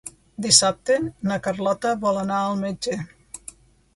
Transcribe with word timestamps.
Dissabte 0.43 0.95
na 1.31 1.37
Carlota 1.47 1.93
vol 2.05 2.19
anar 2.21 2.39
al 2.47 2.57
metge. 2.65 2.99